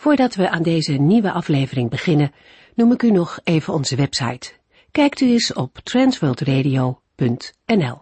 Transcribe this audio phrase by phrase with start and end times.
[0.00, 2.32] Voordat we aan deze nieuwe aflevering beginnen,
[2.74, 4.52] noem ik u nog even onze website.
[4.90, 7.98] Kijkt u eens op transworldradio.nl.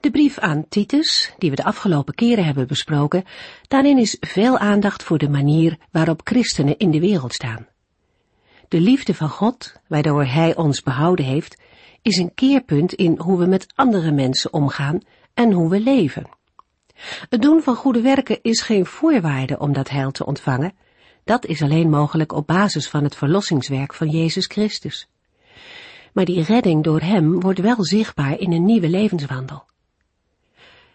[0.00, 3.24] De brief aan Titus, die we de afgelopen keren hebben besproken,
[3.68, 7.66] daarin is veel aandacht voor de manier waarop christenen in de wereld staan.
[8.68, 11.60] De liefde van God, waardoor Hij ons behouden heeft,
[12.02, 15.00] is een keerpunt in hoe we met andere mensen omgaan
[15.34, 16.26] en hoe we leven.
[17.28, 20.72] Het doen van goede werken is geen voorwaarde om dat heil te ontvangen.
[21.24, 25.08] Dat is alleen mogelijk op basis van het verlossingswerk van Jezus Christus.
[26.12, 29.64] Maar die redding door Hem wordt wel zichtbaar in een nieuwe levenswandel.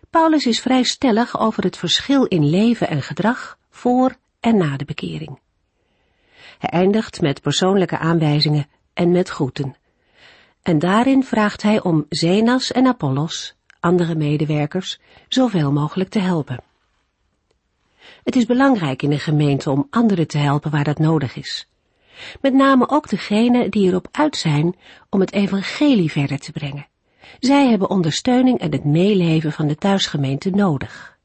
[0.09, 4.85] Paulus is vrij stellig over het verschil in leven en gedrag voor en na de
[4.85, 5.39] bekering.
[6.57, 9.75] Hij eindigt met persoonlijke aanwijzingen en met groeten.
[10.61, 16.63] En daarin vraagt hij om Zenas en Apollos andere medewerkers zoveel mogelijk te helpen.
[18.23, 21.67] Het is belangrijk in de gemeente om anderen te helpen waar dat nodig is.
[22.41, 24.75] Met name ook degenen die erop uit zijn
[25.09, 26.87] om het evangelie verder te brengen.
[27.39, 31.17] Zij hebben ondersteuning en het meeleven van de thuisgemeente nodig.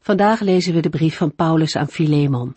[0.00, 2.56] Vandaag lezen we de brief van Paulus aan Philemon.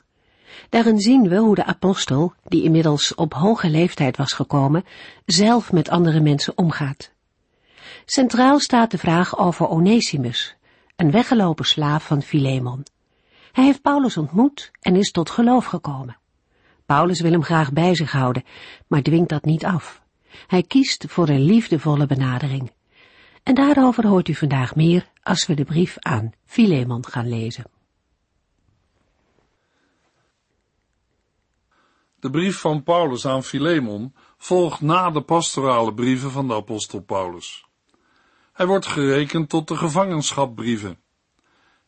[0.69, 4.85] Daarin zien we hoe de apostel, die inmiddels op hoge leeftijd was gekomen,
[5.25, 7.14] zelf met andere mensen omgaat.
[8.05, 10.55] Centraal staat de vraag over Onesimus,
[10.95, 12.83] een weggelopen slaaf van Philemon.
[13.51, 16.17] Hij heeft Paulus ontmoet en is tot geloof gekomen.
[16.85, 18.43] Paulus wil hem graag bij zich houden,
[18.87, 20.01] maar dwingt dat niet af.
[20.47, 22.71] Hij kiest voor een liefdevolle benadering.
[23.43, 27.65] En daarover hoort u vandaag meer als we de brief aan Philemon gaan lezen.
[32.19, 37.65] De brief van Paulus aan Philemon volgt na de pastorale brieven van de apostel Paulus.
[38.55, 40.97] Hij wordt gerekend tot de gevangenschapbrieven.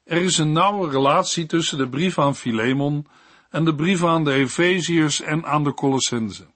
[0.03, 3.07] Er is een nauwe relatie tussen de brief aan Philemon
[3.49, 6.53] en de brief aan de Efeziërs en aan de Colossenzen.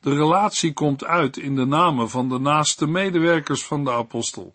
[0.00, 4.54] De relatie komt uit in de namen van de naaste medewerkers van de apostel.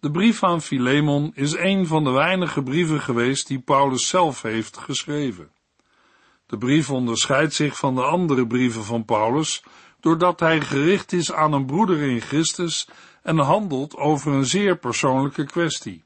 [0.00, 4.78] De brief aan Philemon is een van de weinige brieven geweest die Paulus zelf heeft
[4.78, 5.50] geschreven.
[6.46, 9.62] De brief onderscheidt zich van de andere brieven van Paulus
[10.00, 12.88] doordat hij gericht is aan een broeder in Christus
[13.24, 16.04] en handelt over een zeer persoonlijke kwestie.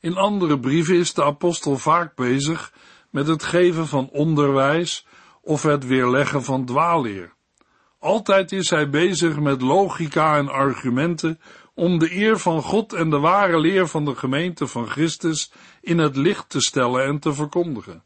[0.00, 2.72] In andere brieven is de apostel vaak bezig
[3.10, 5.06] met het geven van onderwijs
[5.40, 7.34] of het weerleggen van dwaalleer.
[7.98, 11.40] Altijd is hij bezig met logica en argumenten
[11.74, 15.98] om de eer van God en de ware leer van de gemeente van Christus in
[15.98, 18.02] het licht te stellen en te verkondigen.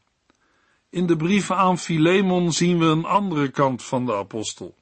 [0.89, 4.75] In de brief aan Philemon zien we een andere kant van de apostel.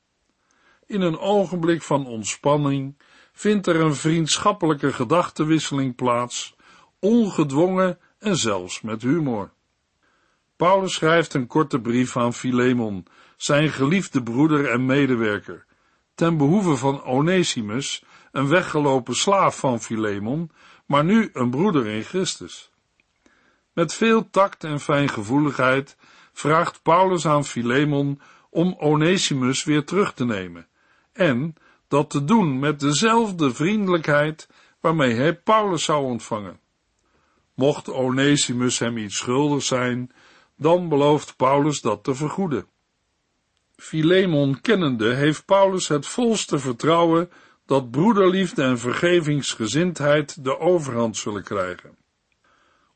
[0.86, 2.96] In een ogenblik van ontspanning
[3.38, 6.56] vindt er een vriendschappelijke gedachtenwisseling plaats,
[7.00, 9.52] ongedwongen en zelfs met humor.
[10.56, 13.06] Paulus schrijft een korte brief aan Philemon,
[13.38, 15.66] zijn geliefde broeder en medewerker,
[16.14, 20.52] ten behoeve van Onesimus, een weggelopen slaaf van Philemon,
[20.86, 22.72] maar nu een broeder in Christus.
[23.74, 25.98] Met veel tact en fijngevoeligheid
[26.34, 30.68] vraagt Paulus aan Philemon om Onesimus weer terug te nemen
[31.14, 31.56] en
[31.88, 36.60] dat te doen met dezelfde vriendelijkheid waarmee hij Paulus zou ontvangen.
[37.54, 40.12] Mocht Onesimus hem iets schuldig zijn,
[40.58, 42.66] dan belooft Paulus dat te vergoeden.
[43.76, 47.30] Philemon kennende heeft Paulus het volste vertrouwen
[47.66, 51.98] dat broederliefde en vergevingsgezindheid de overhand zullen krijgen.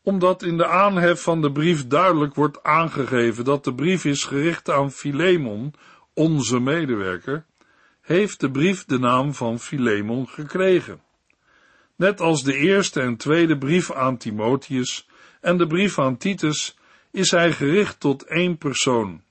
[0.03, 4.69] Omdat in de aanhef van de brief duidelijk wordt aangegeven dat de brief is gericht
[4.69, 5.73] aan Philemon,
[6.13, 7.45] onze medewerker,
[8.09, 11.01] heeft de brief de naam van Philemon gekregen.
[11.95, 15.07] Net als de eerste en tweede brief aan Timotheus
[15.41, 16.77] en de brief aan Titus
[17.11, 19.21] is hij gericht tot één persoon.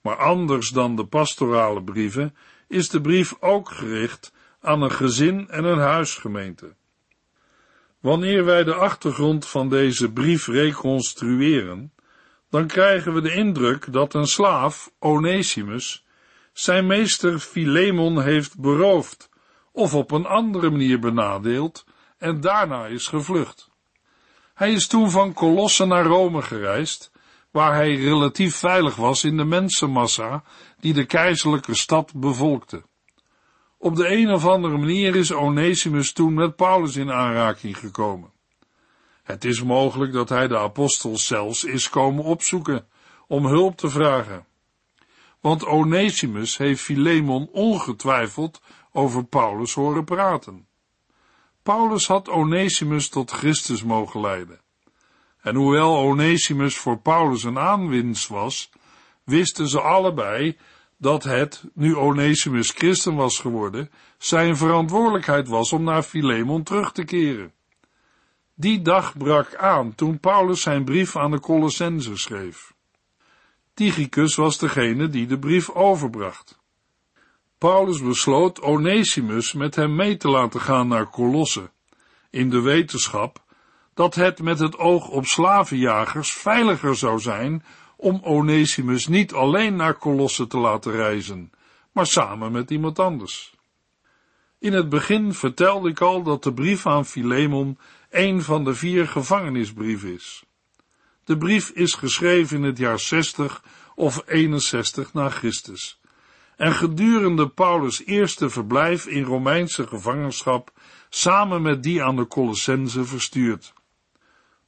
[0.00, 2.36] Maar anders dan de pastorale brieven
[2.68, 6.74] is de brief ook gericht aan een gezin en een huisgemeente.
[8.00, 11.92] Wanneer wij de achtergrond van deze brief reconstrueren,
[12.50, 16.06] dan krijgen we de indruk dat een slaaf, Onesimus,
[16.58, 19.28] zijn meester Philemon heeft beroofd
[19.72, 21.84] of op een andere manier benadeeld
[22.16, 23.70] en daarna is gevlucht.
[24.54, 27.12] Hij is toen van Colosse naar Rome gereisd,
[27.50, 30.42] waar hij relatief veilig was in de mensenmassa
[30.80, 32.82] die de keizerlijke stad bevolkte.
[33.76, 38.32] Op de een of andere manier is Onesimus toen met Paulus in aanraking gekomen.
[39.22, 42.86] Het is mogelijk dat hij de apostels zelfs is komen opzoeken
[43.26, 44.47] om hulp te vragen.
[45.40, 48.60] Want Onesimus heeft Philemon ongetwijfeld
[48.92, 50.66] over Paulus horen praten.
[51.62, 54.60] Paulus had Onesimus tot Christus mogen leiden.
[55.40, 58.70] En hoewel Onesimus voor Paulus een aanwinst was,
[59.24, 60.56] wisten ze allebei
[60.96, 67.04] dat het, nu Onesimus christen was geworden, zijn verantwoordelijkheid was om naar Philemon terug te
[67.04, 67.52] keren.
[68.54, 72.76] Die dag brak aan toen Paulus zijn brief aan de Colossense schreef.
[73.78, 76.58] Tychicus was degene die de brief overbracht.
[77.58, 81.70] Paulus besloot Onesimus met hem mee te laten gaan naar Colosse,
[82.30, 83.44] in de wetenschap
[83.94, 87.64] dat het met het oog op slavenjagers veiliger zou zijn
[87.96, 91.50] om Onesimus niet alleen naar Colosse te laten reizen,
[91.92, 93.54] maar samen met iemand anders.
[94.58, 97.78] In het begin vertelde ik al dat de brief aan Philemon
[98.10, 100.47] een van de vier gevangenisbrieven is.
[101.28, 103.62] De brief is geschreven in het jaar 60
[103.94, 106.00] of 61 na Christus.
[106.56, 110.72] En gedurende Paulus' eerste verblijf in Romeinse gevangenschap
[111.08, 113.72] samen met die aan de Colossense verstuurd.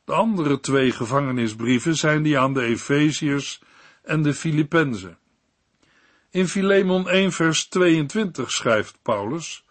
[0.05, 3.61] De andere twee gevangenisbrieven zijn die aan de Efeziërs
[4.03, 5.19] en de Filippenzen.
[6.31, 9.65] In Filemon 1 vers 22 schrijft Paulus,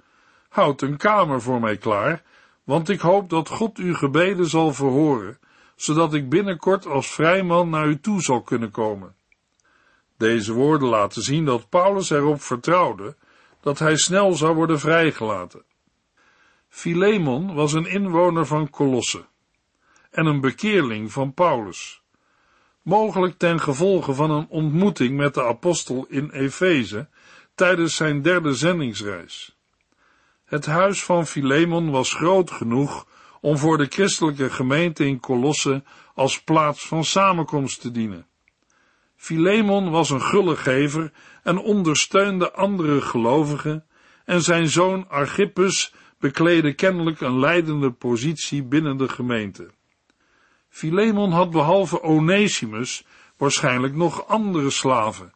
[0.50, 2.24] Houd een kamer voor mij klaar,
[2.64, 5.40] want ik hoop dat God uw gebeden zal verhoren,
[5.82, 9.16] zodat ik binnenkort als vrijman naar u toe zal kunnen komen.
[10.18, 13.16] Deze woorden laten zien dat Paulus erop vertrouwde
[13.62, 15.64] dat hij snel zou worden vrijgelaten.
[16.70, 19.26] Filemon was een inwoner van Colosse
[20.10, 22.02] en een bekeerling van Paulus.
[22.82, 27.10] Mogelijk ten gevolge van een ontmoeting met de apostel in Efeze
[27.56, 29.58] tijdens zijn derde zendingsreis.
[30.46, 33.08] Het huis van Filemon was groot genoeg
[33.42, 35.84] om voor de christelijke gemeente in Colosse
[36.14, 38.28] als plaats van samenkomst te dienen.
[39.16, 41.12] Filemon was een gullegever
[41.44, 43.86] en ondersteunde andere gelovigen
[44.26, 49.70] en zijn zoon Archippus bekleedde kennelijk een leidende positie binnen de gemeente.
[50.70, 53.06] Filemon had behalve Onesimus
[53.38, 55.34] waarschijnlijk nog andere slaven.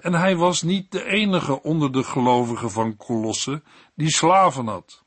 [0.00, 3.62] En hij was niet de enige onder de gelovigen van Colosse
[3.94, 5.04] die slaven had.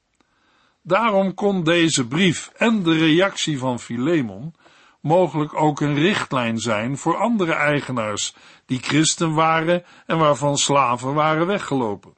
[0.90, 4.54] Daarom kon deze brief en de reactie van Filemon
[5.02, 11.48] mogelijk ook een richtlijn zijn voor andere eigenaars die christen waren en waarvan slaven waren
[11.48, 12.14] weggelopen.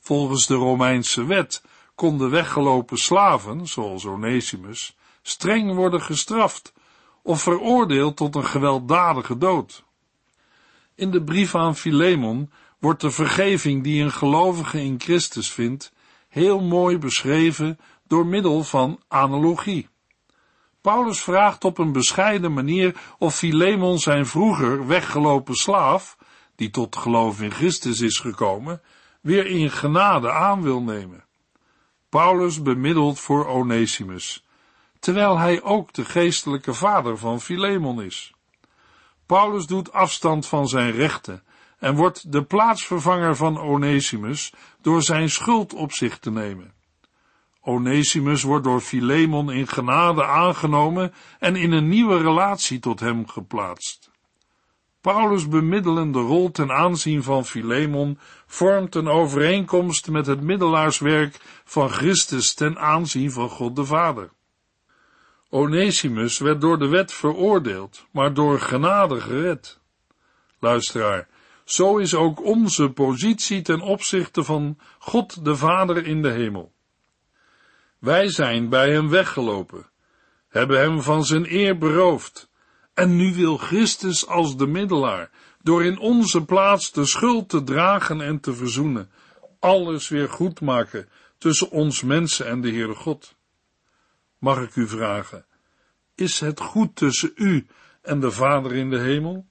[0.00, 1.64] Volgens de Romeinse wet
[1.94, 6.72] konden weggelopen slaven, zoals Onesimus, streng worden gestraft
[7.22, 9.84] of veroordeeld tot een gewelddadige dood.
[10.94, 15.92] In de brief aan Filemon wordt de vergeving die een gelovige in Christus vindt
[16.32, 19.88] heel mooi beschreven door middel van analogie.
[20.80, 26.16] Paulus vraagt op een bescheiden manier of Filemon zijn vroeger weggelopen slaaf,
[26.54, 28.82] die tot geloof in Christus is gekomen,
[29.20, 31.24] weer in genade aan wil nemen.
[32.08, 34.44] Paulus bemiddelt voor Onesimus,
[34.98, 38.32] terwijl hij ook de geestelijke vader van Filemon is.
[39.26, 41.42] Paulus doet afstand van zijn rechten
[41.82, 46.72] en wordt de plaatsvervanger van Onesimus door zijn schuld op zich te nemen.
[47.60, 54.10] Onesimus wordt door Filemon in genade aangenomen en in een nieuwe relatie tot hem geplaatst.
[55.00, 62.54] Paulus' bemiddelende rol ten aanzien van Filemon vormt een overeenkomst met het middelaarswerk van Christus
[62.54, 64.30] ten aanzien van God de Vader.
[65.48, 69.80] Onesimus werd door de wet veroordeeld, maar door genade gered.
[70.58, 71.28] Luisteraar,
[71.64, 76.72] zo is ook onze positie ten opzichte van God de Vader in de hemel.
[77.98, 79.90] Wij zijn bij hem weggelopen,
[80.48, 82.50] hebben hem van zijn eer beroofd,
[82.94, 85.30] en nu wil Christus als de middelaar,
[85.62, 89.10] door in onze plaats de schuld te dragen en te verzoenen,
[89.58, 93.34] alles weer goed maken tussen ons mensen en de Heere God.
[94.38, 95.46] Mag ik u vragen,
[96.14, 97.66] is het goed tussen u
[98.02, 99.46] en de Vader in de hemel?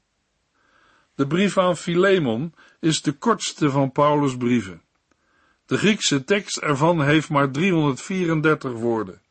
[1.22, 4.82] De brief aan Philemon is de kortste van Paulus' brieven.
[5.66, 9.22] De Griekse tekst ervan heeft maar 334 woorden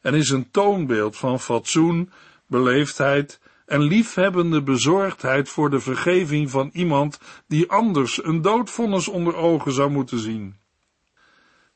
[0.00, 2.12] en is een toonbeeld van fatsoen,
[2.46, 9.72] beleefdheid en liefhebbende bezorgdheid voor de vergeving van iemand die anders een doodvonnis onder ogen
[9.72, 10.56] zou moeten zien.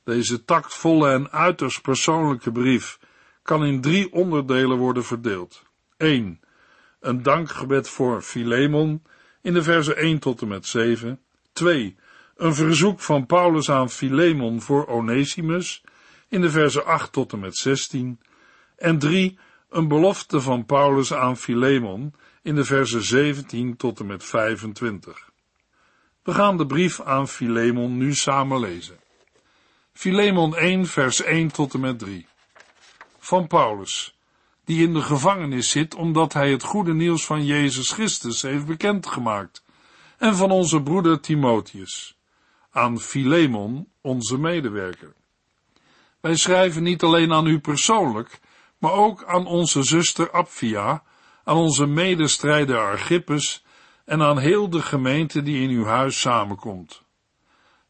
[0.04, 2.99] Deze tactvolle en uiterst persoonlijke brief
[3.42, 5.62] kan in drie onderdelen worden verdeeld.
[5.96, 6.40] 1.
[7.00, 9.02] een dankgebed voor Philemon
[9.44, 11.20] in de versen 1 tot en met 7.
[11.52, 11.96] 2.
[12.36, 15.82] Een verzoek van Paulus aan Philemon voor Onesimus
[16.28, 18.20] in de versen 8 tot en met 16.
[18.76, 19.38] En 3.
[19.68, 25.30] Een belofte van Paulus aan Philemon in de versen 17 tot en met 25.
[26.22, 28.96] We gaan de brief aan Philemon nu samen lezen.
[29.92, 32.26] Philemon 1 vers 1 tot en met 3.
[33.18, 34.13] Van Paulus,
[34.64, 39.64] die in de gevangenis zit omdat hij het goede nieuws van Jezus Christus heeft bekendgemaakt,
[40.18, 42.18] en van onze broeder Timotheus,
[42.71, 45.14] aan Philemon, onze medewerker.
[46.21, 48.40] Wij schrijven niet alleen aan u persoonlijk,
[48.78, 51.02] maar ook aan onze zuster Apphia,
[51.44, 53.64] aan onze medestrijder Archippus
[54.04, 57.02] en aan heel de gemeente die in uw huis samenkomt.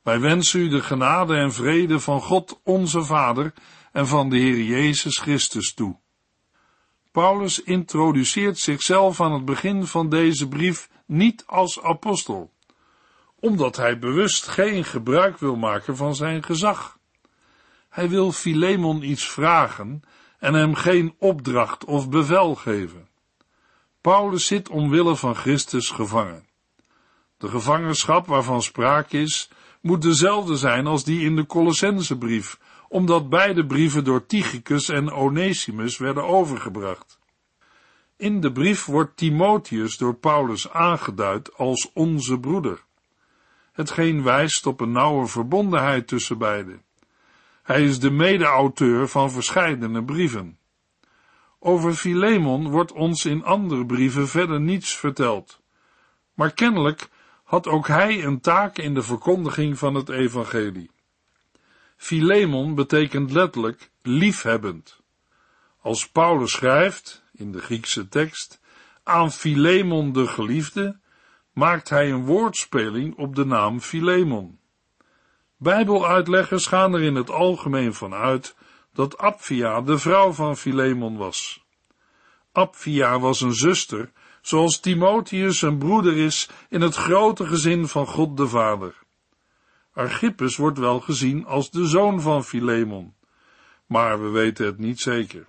[0.02, 3.52] Wij wensen u de genade en vrede van God onze Vader
[3.92, 5.96] en van de Heer Jezus Christus toe.
[7.14, 12.50] Paulus introduceert zichzelf aan het begin van deze brief niet als apostel,
[13.40, 16.98] omdat hij bewust geen gebruik wil maken van zijn gezag.
[17.88, 20.02] Hij wil Philemon iets vragen
[20.38, 23.08] en hem geen opdracht of bevel geven.
[24.00, 26.46] Paulus zit omwille van Christus gevangen.
[27.36, 32.58] De gevangenschap waarvan sprake is, moet dezelfde zijn als die in de Colossensebrief,
[32.94, 37.18] omdat beide brieven door Tychicus en Onesimus werden overgebracht.
[38.16, 42.84] In de brief wordt Timotheus door Paulus aangeduid als onze broeder,
[43.72, 46.82] hetgeen wijst op een nauwe verbondenheid tussen beiden.
[47.62, 50.58] Hij is de mede-auteur van verscheidene brieven.
[51.58, 55.60] Over Philemon wordt ons in andere brieven verder niets verteld.
[56.34, 57.08] Maar kennelijk
[57.44, 60.92] had ook hij een taak in de verkondiging van het evangelie.
[61.96, 65.00] Philemon betekent letterlijk liefhebbend.
[65.80, 68.60] Als Paulus schrijft, in de Griekse tekst,
[69.02, 70.98] aan Philemon de geliefde,
[71.52, 74.58] maakt hij een woordspeling op de naam Philemon.
[75.56, 78.56] Bijbeluitleggers gaan er in het algemeen van uit
[78.92, 81.64] dat Apphia de vrouw van Philemon was.
[82.52, 88.36] Apphia was een zuster, zoals Timotheus een broeder is in het grote gezin van God
[88.36, 89.03] de Vader.
[89.94, 93.14] Archippus wordt wel gezien als de zoon van Philemon,
[93.86, 95.46] maar we weten het niet zeker.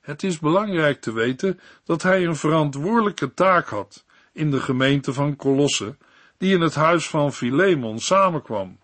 [0.00, 5.36] Het is belangrijk te weten dat hij een verantwoordelijke taak had in de gemeente van
[5.36, 5.96] Colosse,
[6.36, 8.78] die in het huis van Philemon samenkwam.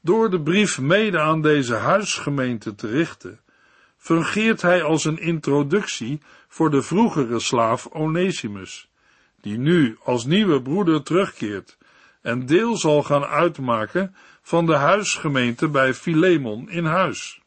[0.00, 3.40] Door de brief mede aan deze huisgemeente te richten,
[3.96, 8.90] fungeert hij als een introductie voor de vroegere slaaf Onesimus,
[9.40, 11.78] die nu als nieuwe broeder terugkeert
[12.22, 17.40] en deel zal gaan uitmaken van de huisgemeente bij Philemon in huis.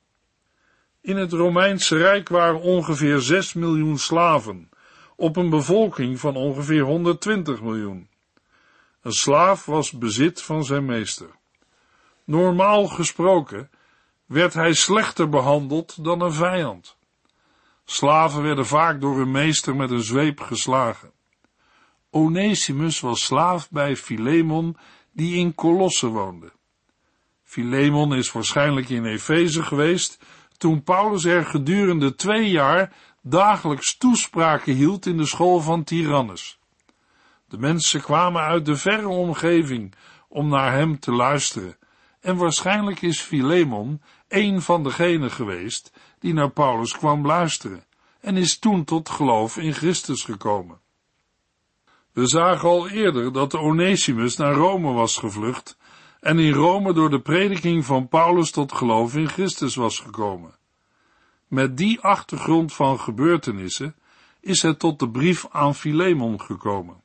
[1.01, 4.69] In het Romeinse Rijk waren ongeveer 6 miljoen slaven,
[5.15, 8.09] op een bevolking van ongeveer 120 miljoen.
[9.01, 11.29] Een slaaf was bezit van zijn meester.
[12.23, 13.69] Normaal gesproken
[14.25, 16.97] werd hij slechter behandeld dan een vijand.
[17.85, 21.11] Slaven werden vaak door hun meester met een zweep geslagen.
[22.15, 24.77] Onesimus was slaaf bij Philemon,
[25.11, 26.51] die in Colosse woonde.
[27.43, 30.19] Philemon is waarschijnlijk in Efeze geweest
[30.57, 36.59] toen Paulus er gedurende twee jaar dagelijks toespraken hield in de school van Tyrannus.
[37.47, 39.93] De mensen kwamen uit de verre omgeving
[40.27, 41.77] om naar hem te luisteren,
[42.19, 47.85] en waarschijnlijk is Philemon een van degenen geweest die naar Paulus kwam luisteren
[48.21, 50.82] en is toen tot geloof in Christus gekomen.
[52.13, 55.77] We zagen al eerder dat Onesimus naar Rome was gevlucht
[56.19, 60.55] en in Rome door de prediking van Paulus tot geloof in Christus was gekomen.
[61.47, 63.95] Met die achtergrond van gebeurtenissen
[64.39, 67.01] is het tot de brief aan Philemon gekomen.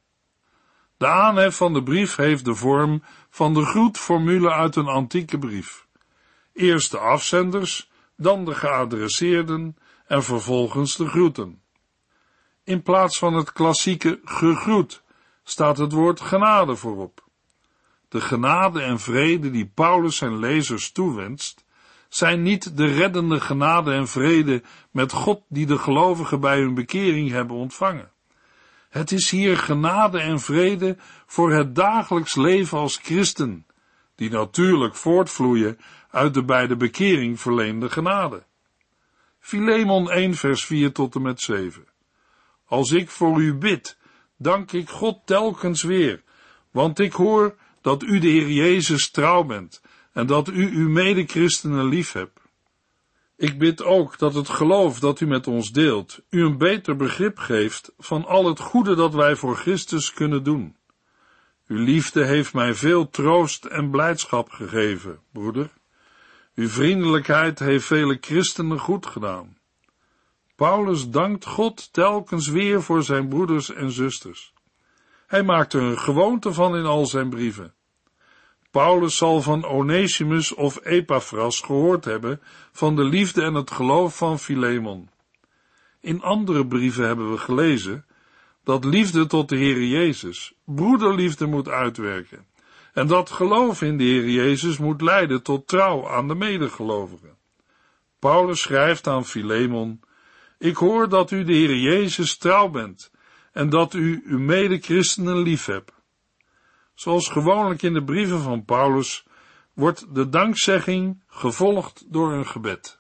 [0.96, 5.86] De aanhef van de brief heeft de vorm van de groetformule uit een antieke brief.
[6.52, 11.62] Eerst de afzenders, dan de geadresseerden en vervolgens de groeten.
[12.68, 15.02] In plaats van het klassieke gegroet
[15.42, 17.24] staat het woord genade voorop.
[18.08, 21.64] De genade en vrede die Paulus zijn lezers toewenst,
[22.08, 27.30] zijn niet de reddende genade en vrede met God die de gelovigen bij hun bekering
[27.30, 28.10] hebben ontvangen.
[28.88, 30.96] Het is hier genade en vrede
[31.26, 33.66] voor het dagelijks leven als christen,
[34.14, 35.78] die natuurlijk voortvloeien
[36.10, 38.42] uit de bij de bekering verleende genade.
[39.38, 41.96] Filemon 1 vers 4 tot en met 7.
[42.68, 43.98] Als ik voor u bid,
[44.36, 46.22] dank ik God telkens weer,
[46.70, 49.82] want ik hoor dat u de Heer Jezus trouw bent
[50.12, 52.40] en dat u uw medechristenen lief hebt.
[53.36, 57.38] Ik bid ook dat het geloof dat u met ons deelt, u een beter begrip
[57.38, 60.76] geeft van al het goede dat wij voor Christus kunnen doen.
[61.66, 65.70] Uw liefde heeft mij veel troost en blijdschap gegeven, broeder.
[66.54, 69.57] Uw vriendelijkheid heeft vele christenen goed gedaan.
[70.58, 74.52] Paulus dankt God telkens weer voor zijn broeders en zusters.
[75.26, 77.74] Hij maakt er een gewoonte van in al zijn brieven.
[78.70, 82.40] Paulus zal van Onesimus of Epaphras gehoord hebben
[82.72, 85.08] van de liefde en het geloof van Philemon.
[86.00, 88.06] In andere brieven hebben we gelezen
[88.64, 92.46] dat liefde tot de Heer Jezus broederliefde moet uitwerken
[92.92, 97.36] en dat geloof in de Heer Jezus moet leiden tot trouw aan de medegelovigen.
[98.18, 100.00] Paulus schrijft aan Philemon,
[100.58, 103.10] ik hoor dat u de Heer Jezus trouw bent
[103.52, 105.92] en dat u uw medechristenen lief hebt.
[106.94, 109.26] Zoals gewoonlijk in de brieven van Paulus
[109.74, 112.98] wordt de dankzegging gevolgd door een gebed.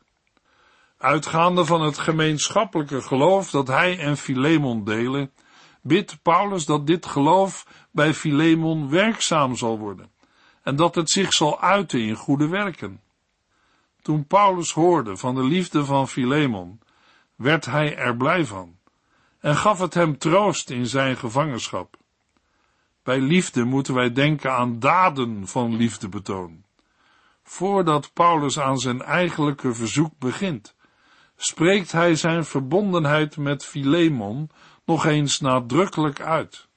[0.98, 5.32] Uitgaande van het gemeenschappelijke geloof dat hij en Philemon delen,
[5.82, 10.10] bidt Paulus dat dit geloof bij Philemon werkzaam zal worden
[10.62, 13.00] en dat het zich zal uiten in goede werken.
[14.02, 16.80] Toen Paulus hoorde van de liefde van Philemon,
[17.38, 18.76] werd hij er blij van
[19.40, 21.96] en gaf het hem troost in zijn gevangenschap.
[23.02, 26.64] Bij liefde moeten wij denken aan daden van liefdebetoon.
[27.42, 30.74] Voordat Paulus aan zijn eigenlijke verzoek begint,
[31.36, 34.50] spreekt hij zijn verbondenheid met Philemon
[34.84, 36.68] nog eens nadrukkelijk uit.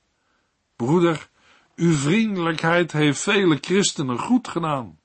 [0.75, 1.30] Broeder,
[1.75, 5.00] uw vriendelijkheid heeft vele christenen goed gedaan.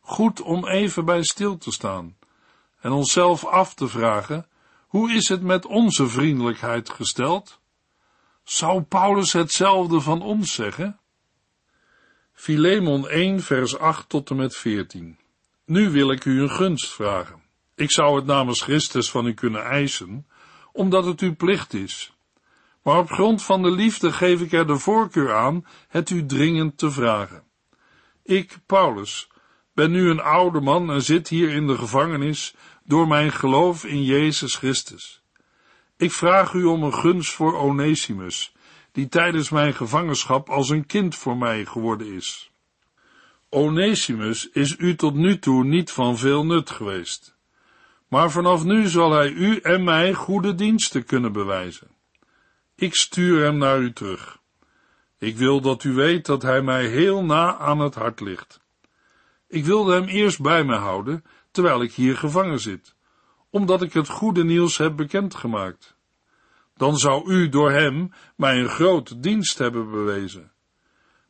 [0.00, 2.17] Goed om even bij stil te staan
[2.80, 4.46] en onszelf af te vragen,
[4.86, 7.60] hoe is het met onze vriendelijkheid gesteld?
[8.44, 11.00] Zou Paulus hetzelfde van ons zeggen?
[12.32, 15.18] Filemon 1 vers 8 tot en met 14
[15.64, 17.42] Nu wil ik u een gunst vragen.
[17.74, 20.26] Ik zou het namens Christus van u kunnen eisen,
[20.72, 22.12] omdat het uw plicht is.
[22.82, 26.78] Maar op grond van de liefde geef ik er de voorkeur aan het u dringend
[26.78, 27.42] te vragen.
[28.22, 29.28] Ik, Paulus,
[29.72, 32.54] ben nu een oude man en zit hier in de gevangenis
[32.88, 35.22] door mijn geloof in Jezus Christus.
[35.96, 38.52] Ik vraag u om een gunst voor Onesimus,
[38.92, 42.50] die tijdens mijn gevangenschap als een kind voor mij geworden is.
[43.48, 47.36] Onesimus is u tot nu toe niet van veel nut geweest,
[48.08, 51.88] maar vanaf nu zal hij u en mij goede diensten kunnen bewijzen.
[52.74, 54.38] Ik stuur hem naar u terug.
[55.18, 58.60] Ik wil dat u weet dat hij mij heel na aan het hart ligt.
[59.48, 62.94] Ik wilde hem eerst bij me houden, terwijl ik hier gevangen zit,
[63.50, 65.96] omdat ik het goede nieuws heb bekendgemaakt.
[66.76, 70.52] Dan zou u door hem mij een grote dienst hebben bewezen.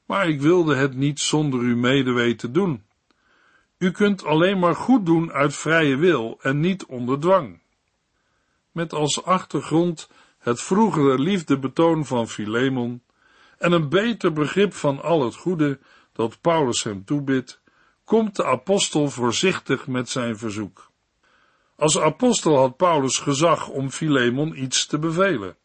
[0.06, 2.84] Maar ik wilde het niet zonder uw medeweten doen.
[3.78, 7.60] U kunt alleen maar goed doen uit vrije wil en niet onder dwang.
[8.72, 13.02] Met als achtergrond het vroegere liefdebetoon van Philemon
[13.58, 15.78] en een beter begrip van al het goede
[16.12, 17.60] dat Paulus hem toebidt,
[18.08, 20.90] komt de apostel voorzichtig met zijn verzoek.
[21.76, 25.56] Als apostel had Paulus gezag om Philemon iets te bevelen.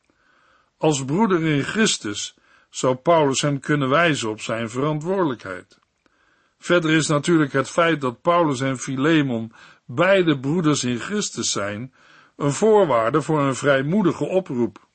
[0.77, 2.35] Als broeder in Christus
[2.69, 5.79] zou Paulus hem kunnen wijzen op zijn verantwoordelijkheid.
[6.57, 9.53] Verder is natuurlijk het feit dat Paulus en Philemon
[9.85, 11.93] beide broeders in Christus zijn,
[12.35, 14.87] een voorwaarde voor een vrijmoedige oproep.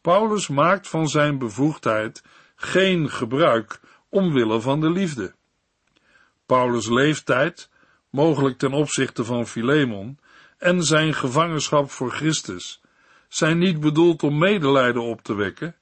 [0.00, 2.22] Paulus maakt van zijn bevoegdheid
[2.56, 5.36] geen gebruik omwille van de liefde.
[6.48, 7.70] Paulus' leeftijd,
[8.10, 10.18] mogelijk ten opzichte van Philemon,
[10.58, 12.80] en zijn gevangenschap voor Christus
[13.28, 15.76] zijn niet bedoeld om medelijden op te wekken,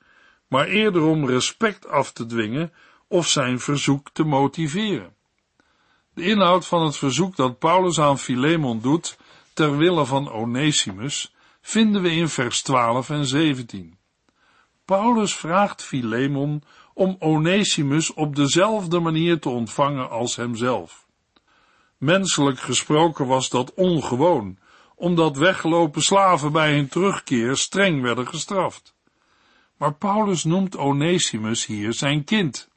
[0.48, 2.72] maar eerder om respect af te dwingen
[3.09, 5.14] of zijn verzoek te motiveren.
[6.14, 9.18] De inhoud van het verzoek dat Paulus aan Philemon doet,
[9.52, 13.98] ter wille van Onesimus, vinden we in vers 12 en 17.
[14.85, 16.62] Paulus vraagt Philemon
[16.96, 21.06] om Onesimus op dezelfde manier te ontvangen als hemzelf.
[21.96, 24.59] Menselijk gesproken was dat ongewoon,
[24.94, 28.94] omdat weggelopen slaven bij hun terugkeer streng werden gestraft.
[29.76, 32.68] Maar Paulus noemt Onesimus hier zijn kind.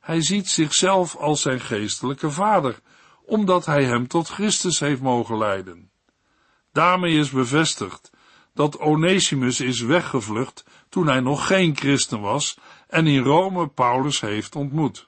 [0.00, 2.80] Hij ziet zichzelf als zijn geestelijke vader,
[3.24, 5.90] omdat hij hem tot Christus heeft mogen leiden.
[6.72, 8.10] Daarmee is bevestigd
[8.58, 14.56] dat Onesimus is weggevlucht toen hij nog geen christen was en in Rome Paulus heeft
[14.56, 15.06] ontmoet.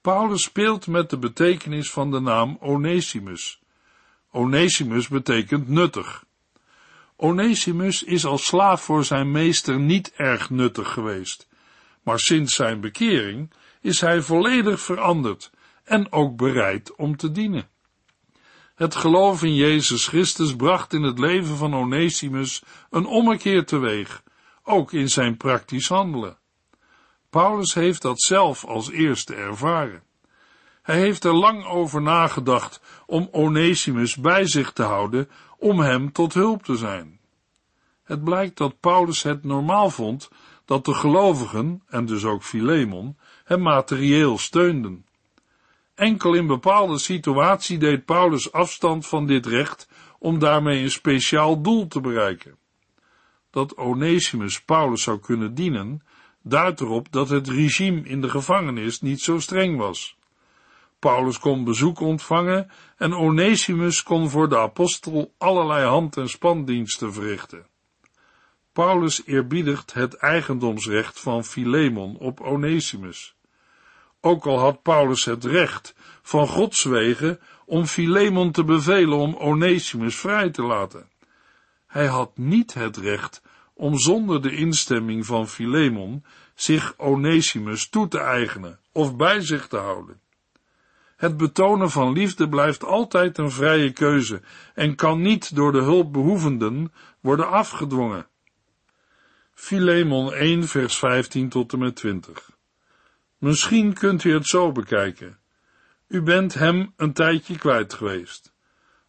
[0.00, 3.60] Paulus speelt met de betekenis van de naam Onesimus.
[4.30, 6.24] Onesimus betekent nuttig.
[7.16, 11.48] Onesimus is als slaaf voor zijn meester niet erg nuttig geweest,
[12.02, 15.50] maar sinds zijn bekering is hij volledig veranderd
[15.84, 17.68] en ook bereid om te dienen.
[18.74, 24.22] Het geloof in Jezus Christus bracht in het leven van Onesimus een ommekeer teweeg,
[24.62, 26.39] ook in zijn praktisch handelen.
[27.30, 30.02] Paulus heeft dat zelf als eerste ervaren.
[30.82, 36.34] Hij heeft er lang over nagedacht om Onesimus bij zich te houden, om hem tot
[36.34, 37.20] hulp te zijn.
[38.02, 40.30] Het blijkt dat Paulus het normaal vond
[40.64, 45.04] dat de gelovigen, en dus ook Philemon, hem materieel steunden.
[45.94, 49.88] Enkel in bepaalde situatie deed Paulus afstand van dit recht
[50.18, 52.56] om daarmee een speciaal doel te bereiken.
[53.50, 56.02] Dat Onesimus Paulus zou kunnen dienen,
[56.42, 60.18] duidt erop dat het regime in de gevangenis niet zo streng was.
[60.98, 67.66] Paulus kon bezoek ontvangen en Onesimus kon voor de apostel allerlei hand- en spandiensten verrichten.
[68.72, 73.34] Paulus eerbiedigt het eigendomsrecht van Philemon op Onesimus.
[74.20, 80.16] Ook al had Paulus het recht van Gods wegen om Philemon te bevelen om Onesimus
[80.16, 81.08] vrij te laten.
[81.86, 83.42] Hij had niet het recht
[83.80, 89.76] om zonder de instemming van Philemon zich Onesimus toe te eigenen of bij zich te
[89.76, 90.20] houden.
[91.16, 94.42] Het betonen van liefde blijft altijd een vrije keuze
[94.74, 98.26] en kan niet door de hulpbehoevenden worden afgedwongen.
[99.54, 102.50] Philemon 1 vers 15 tot en met 20
[103.38, 105.38] Misschien kunt u het zo bekijken.
[106.08, 108.52] U bent hem een tijdje kwijt geweest.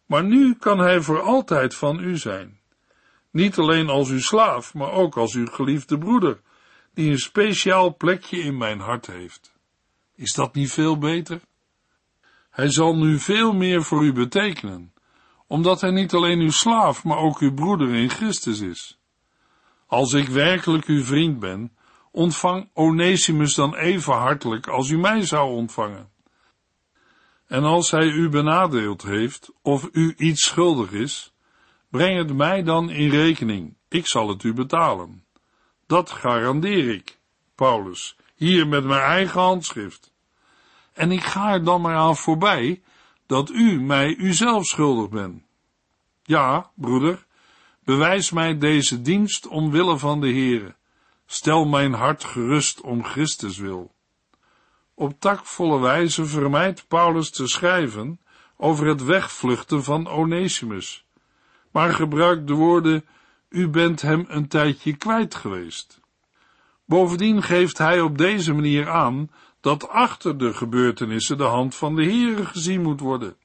[0.06, 2.60] Maar nu kan hij voor altijd van u zijn.
[3.32, 6.40] Niet alleen als uw slaaf, maar ook als uw geliefde broeder,
[6.94, 9.52] die een speciaal plekje in mijn hart heeft.
[10.14, 11.40] Is dat niet veel beter?
[12.50, 14.92] Hij zal nu veel meer voor u betekenen,
[15.46, 18.98] omdat hij niet alleen uw slaaf, maar ook uw broeder in Christus is.
[19.86, 21.76] Als ik werkelijk uw vriend ben,
[22.10, 26.10] ontvang Onesimus dan even hartelijk als u mij zou ontvangen.
[27.46, 31.31] En als hij u benadeeld heeft, of u iets schuldig is,
[31.92, 35.24] breng het mij dan in rekening, ik zal het u betalen.
[35.86, 37.18] Dat garandeer ik,
[37.54, 40.12] Paulus, hier met mijn eigen handschrift.
[40.92, 42.82] En ik ga er dan maar aan voorbij
[43.26, 45.42] dat u mij uzelf schuldig bent.
[46.22, 47.26] Ja, broeder,
[47.84, 50.74] bewijs mij deze dienst omwille van de Heere.
[51.26, 53.94] Stel mijn hart gerust om Christus wil.
[54.94, 58.20] Op takvolle wijze vermijdt Paulus te schrijven
[58.56, 61.04] over het wegvluchten van Onesimus,
[61.72, 63.04] maar gebruikt de woorden,
[63.48, 66.00] u bent hem een tijdje kwijt geweest.
[66.84, 69.30] Bovendien geeft hij op deze manier aan
[69.60, 73.36] dat achter de gebeurtenissen de hand van de Heere gezien moet worden.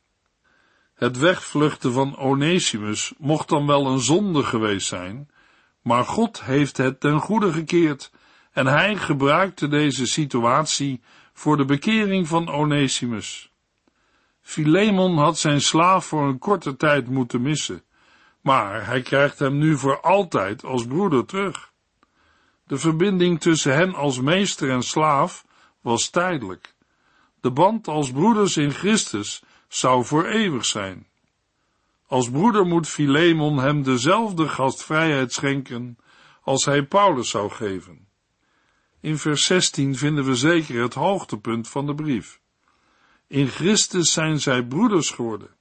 [0.93, 5.29] Het wegvluchten van Onesimus mocht dan wel een zonde geweest zijn,
[5.81, 8.11] maar God heeft het ten goede gekeerd
[8.51, 11.01] en hij gebruikte deze situatie
[11.33, 13.51] voor de bekering van Onesimus.
[14.41, 17.83] Philemon had zijn slaaf voor een korte tijd moeten missen,
[18.41, 21.71] maar hij krijgt hem nu voor altijd als broeder terug.
[22.63, 25.45] De verbinding tussen hen als meester en slaaf
[25.81, 26.75] was tijdelijk.
[27.41, 31.07] De band als broeders in Christus zou voor eeuwig zijn.
[32.07, 35.97] Als broeder moet Philemon hem dezelfde gastvrijheid schenken
[36.41, 38.07] als hij Paulus zou geven.
[38.99, 42.39] In vers 16 vinden we zeker het hoogtepunt van de brief.
[43.27, 45.56] In Christus zijn zij broeders geworden.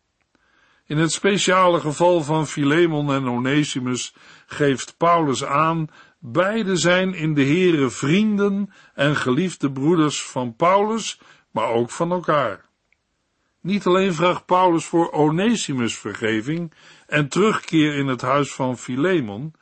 [0.87, 4.14] In het speciale geval van Philemon en Onesimus
[4.46, 11.20] geeft Paulus aan, beide zijn in de Here vrienden en geliefde broeders van Paulus,
[11.51, 12.64] maar ook van elkaar.
[13.61, 16.72] Niet alleen vraagt Paulus voor Onesimus vergeving
[17.07, 19.55] en terugkeer in het huis van Philemon,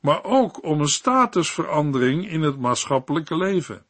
[0.00, 3.84] maar ook om een statusverandering in het maatschappelijke leven.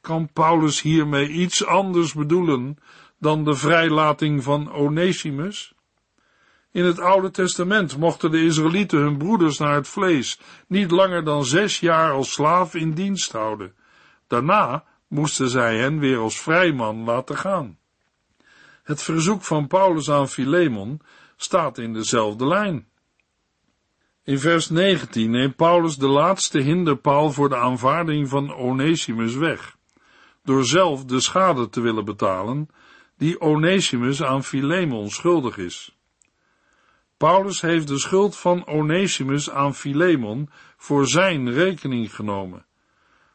[0.00, 2.78] Kan Paulus hiermee iets anders bedoelen
[3.18, 5.73] dan de vrijlating van Onesimus?
[6.74, 11.44] In het Oude Testament mochten de Israëlieten hun broeders naar het vlees niet langer dan
[11.44, 13.74] zes jaar als slaaf in dienst houden.
[14.26, 17.78] Daarna moesten zij hen weer als vrijman laten gaan.
[18.82, 21.00] Het verzoek van Paulus aan Philemon
[21.36, 22.88] staat in dezelfde lijn.
[24.24, 29.76] In vers 19 neemt Paulus de laatste hinderpaal voor de aanvaarding van Onesimus weg,
[30.42, 32.68] door zelf de schade te willen betalen
[33.16, 35.93] die Onesimus aan Philemon schuldig is.
[37.24, 42.66] Paulus heeft de schuld van Onesimus aan Philemon voor zijn rekening genomen.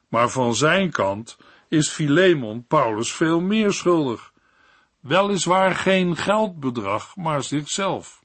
[0.07, 4.33] Maar van zijn kant is Philemon Paulus veel meer schuldig.
[4.99, 8.23] Weliswaar geen geldbedrag, maar zichzelf.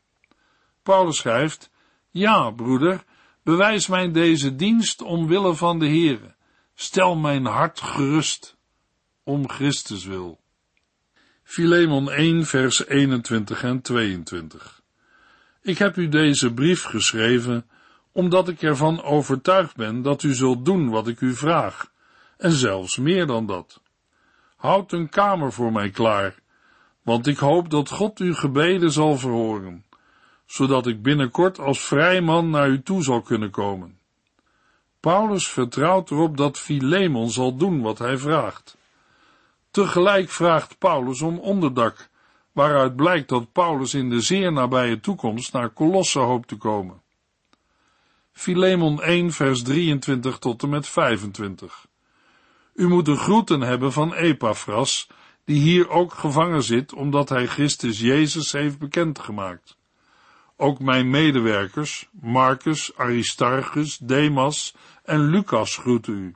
[0.83, 1.70] Paulus schrijft,
[2.11, 3.05] ja, broeder,
[3.42, 6.35] bewijs mij deze dienst omwille van de Heere.
[6.74, 8.57] Stel mijn hart gerust,
[9.22, 10.40] om Christus wil.
[11.42, 14.83] Filemon 1 vers 21 en 22.
[15.64, 17.66] Ik heb u deze brief geschreven
[18.12, 21.90] omdat ik ervan overtuigd ben dat u zult doen wat ik u vraag,
[22.37, 23.81] en zelfs meer dan dat.
[24.57, 26.35] Houd een kamer voor mij klaar,
[27.03, 29.85] want ik hoop dat God uw gebeden zal verhoren,
[30.46, 33.98] zodat ik binnenkort als vrij man naar u toe zal kunnen komen.
[35.00, 38.77] Paulus vertrouwt erop dat Filemon zal doen wat hij vraagt.
[39.70, 42.09] Tegelijk vraagt Paulus om onderdak,
[42.55, 47.03] waaruit blijkt dat Paulus in de zeer nabije toekomst naar Colosse hoopt te komen.
[48.33, 51.87] Filemon 1 vers 23 tot en met 25.
[52.75, 55.09] U moet de groeten hebben van Epaphras,
[55.45, 59.77] die hier ook gevangen zit, omdat hij Christus Jezus heeft bekendgemaakt.
[60.57, 66.35] Ook mijn medewerkers, Marcus, Aristarchus, Demas en Lucas groeten u.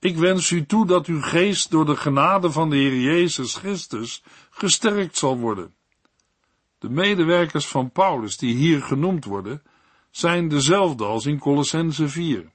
[0.00, 4.22] Ik wens u toe dat uw geest door de genade van de Heer Jezus Christus
[4.58, 5.74] gesterkt zal worden.
[6.78, 9.62] De medewerkers van Paulus die hier genoemd worden,
[10.10, 12.52] zijn dezelfde als in Colossense 4.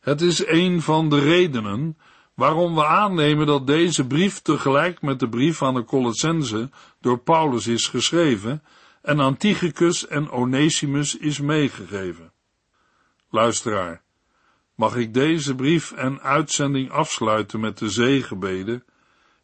[0.00, 1.98] Het is een van de redenen
[2.34, 7.66] waarom we aannemen dat deze brief tegelijk met de brief aan de Colossense door Paulus
[7.66, 8.62] is geschreven
[9.02, 12.32] en Antichicus en Onesimus is meegegeven.
[13.30, 14.02] Luisteraar,
[14.74, 18.84] mag ik deze brief en uitzending afsluiten met de zegenbeden.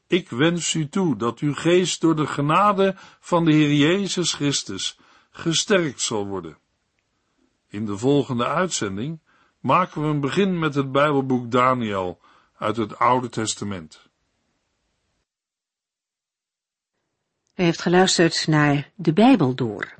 [0.08, 4.98] Ik wens u toe dat uw geest door de genade van de Heer Jezus Christus
[5.30, 6.58] gesterkt zal worden.
[7.68, 9.20] In de volgende uitzending
[9.60, 12.20] maken we een begin met het Bijbelboek Daniel
[12.56, 14.08] uit het Oude Testament.
[17.54, 19.94] U heeft geluisterd naar De Bijbel Door,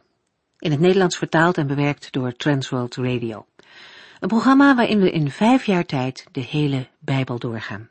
[0.59, 3.47] in het Nederlands vertaald en bewerkt door Transworld Radio.
[4.21, 7.90] Een programma waarin we in vijf jaar tijd de hele Bijbel doorgaan.